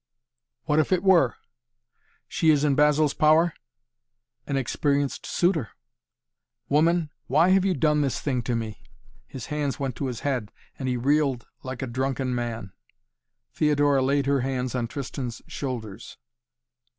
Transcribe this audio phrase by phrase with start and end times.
[0.65, 1.35] "What if it were?"
[2.27, 3.53] "She is in Basil's power?"
[4.47, 5.69] "An experienced suitor."
[6.69, 8.81] "Woman, why have you done this thing to me?"
[9.27, 12.73] His hands went to his head and he reeled like a drunken man.
[13.53, 16.17] Theodora laid her hands on Tristan's shoulders.